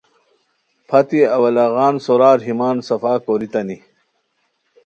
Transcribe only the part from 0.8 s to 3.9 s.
پھتی اولاغان سورار ہیمان صفا کوریتانی